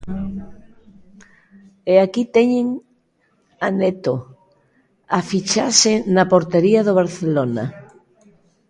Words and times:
E 1.93 1.95
aquí 2.05 2.23
teñen 2.35 2.67
a 3.65 3.67
Neto, 3.79 4.15
a 5.17 5.19
fichaxe 5.29 5.93
na 6.15 6.23
portería 6.33 6.81
do 6.87 6.93
Barcelona. 7.01 7.65